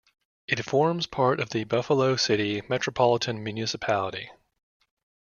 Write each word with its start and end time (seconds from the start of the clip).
It 0.47 0.65
forms 0.65 1.05
part 1.05 1.39
of 1.39 1.51
the 1.51 1.63
Buffalo 1.63 2.15
City 2.15 2.63
Metropolitan 2.67 3.43
Municipality. 3.43 4.31